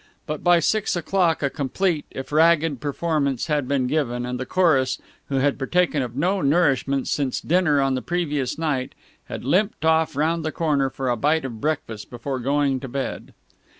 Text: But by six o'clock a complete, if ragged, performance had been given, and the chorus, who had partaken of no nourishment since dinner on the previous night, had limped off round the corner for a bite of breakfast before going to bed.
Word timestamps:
But 0.25 0.43
by 0.43 0.59
six 0.59 0.95
o'clock 0.95 1.43
a 1.43 1.49
complete, 1.51 2.05
if 2.09 2.31
ragged, 2.31 2.81
performance 2.81 3.45
had 3.45 3.67
been 3.67 3.85
given, 3.85 4.25
and 4.25 4.39
the 4.39 4.47
chorus, 4.47 4.97
who 5.29 5.35
had 5.35 5.59
partaken 5.59 6.01
of 6.01 6.15
no 6.15 6.41
nourishment 6.41 7.07
since 7.07 7.39
dinner 7.39 7.79
on 7.79 7.93
the 7.93 8.01
previous 8.01 8.57
night, 8.57 8.95
had 9.25 9.45
limped 9.45 9.85
off 9.85 10.15
round 10.15 10.43
the 10.43 10.51
corner 10.51 10.89
for 10.89 11.07
a 11.11 11.15
bite 11.17 11.45
of 11.45 11.61
breakfast 11.61 12.09
before 12.09 12.39
going 12.39 12.79
to 12.79 12.87
bed. 12.87 13.35